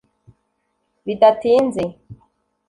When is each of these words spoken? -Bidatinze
-Bidatinze 1.05 1.83